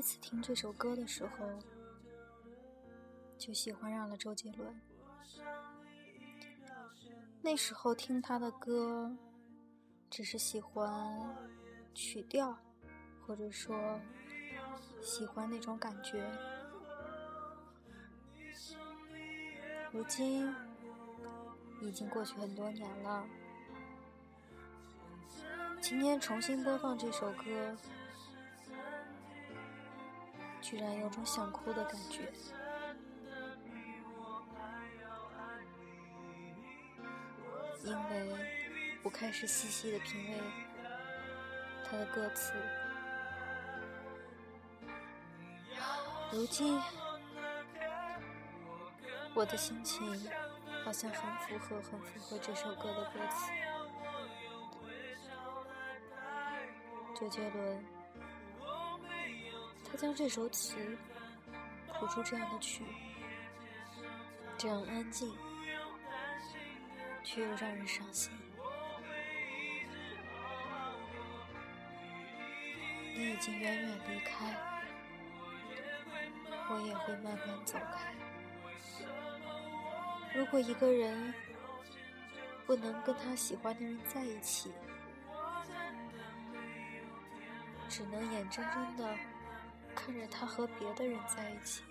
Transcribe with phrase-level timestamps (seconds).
[0.00, 1.30] 一次听这首歌的时候，
[3.36, 4.80] 就喜欢上了周杰伦。
[7.42, 9.14] 那时候听他的歌，
[10.08, 11.36] 只是喜欢
[11.92, 12.56] 曲调，
[13.26, 14.00] 或者说
[15.02, 16.26] 喜欢那种感觉。
[19.92, 20.50] 如今
[21.82, 23.26] 已经过去很多年了，
[25.82, 27.76] 今天重新播放这首歌，
[30.60, 32.32] 居然有种想哭的感觉。
[37.82, 38.46] 因为
[39.02, 40.38] 我开始细细的品味
[41.84, 42.52] 他的歌词，
[46.30, 46.78] 如今
[49.34, 50.30] 我的心情
[50.84, 53.50] 好像很符合、很符合这首歌的歌词。
[57.18, 57.84] 周杰伦，
[59.90, 60.76] 他将这首词
[61.94, 62.84] 谱出这样的曲，
[64.56, 65.32] 这样安静。
[67.22, 68.32] 却又让人伤心。
[73.14, 74.56] 你已经远远离开，
[76.70, 78.12] 我也会慢慢走开。
[80.34, 81.32] 如果一个人
[82.66, 84.72] 不能跟他喜欢的人在一起，
[87.88, 89.14] 只能眼睁睁的
[90.00, 91.82] 看着他和别的人在一起，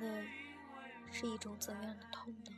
[0.00, 0.46] 那。
[1.12, 2.52] 是一种怎样的痛呢？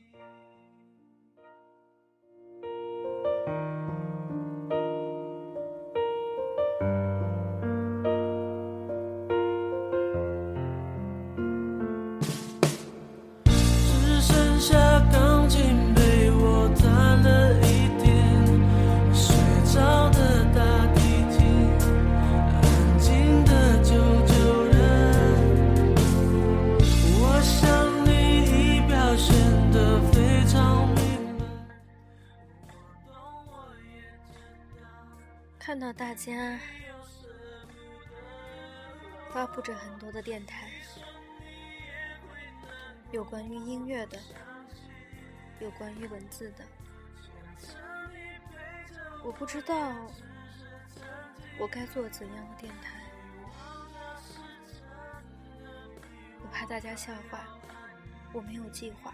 [35.69, 36.59] 看到大家
[39.31, 40.71] 发布着很多的电台，
[43.13, 44.19] 有关于音乐的，
[45.61, 46.65] 有关于文字的，
[49.23, 49.77] 我不知道
[51.59, 53.03] 我该做怎样的电台，
[56.41, 57.41] 我怕大家笑话，
[58.33, 59.13] 我没有计划，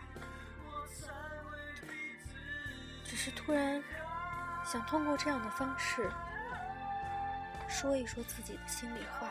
[3.02, 3.82] 只是突然
[4.64, 6.08] 想通过这样的方式。
[7.74, 9.28] 说一说自己的心里话，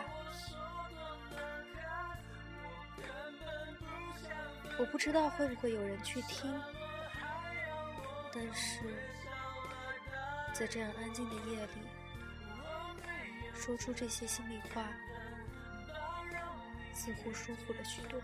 [4.77, 6.53] 我不知道会不会有人去听，
[8.33, 8.81] 但是
[10.53, 11.71] 在这样安静的夜里，
[13.55, 14.83] 说出这些心里话，
[16.93, 18.19] 似乎舒服了许多。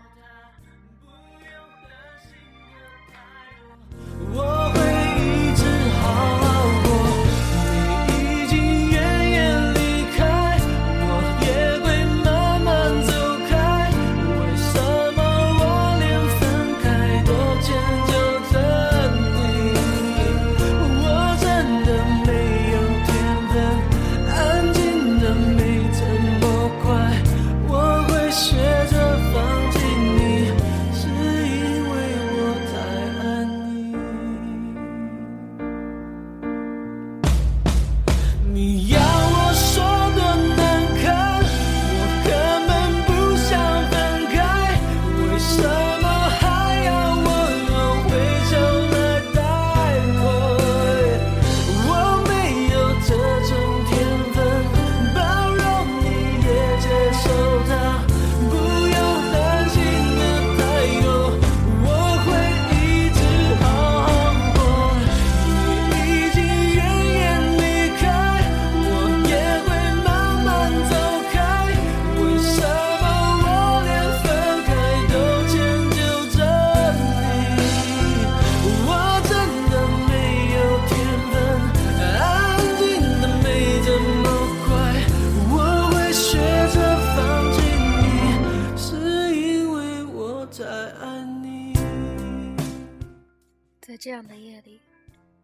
[93.90, 94.80] 在这样的夜里，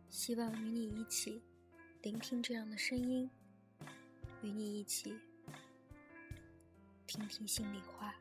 [0.08, 1.42] 希望与你一起
[2.00, 3.28] 聆听这样的声音，
[4.40, 5.18] 与你一起
[7.08, 8.14] 听听心里话。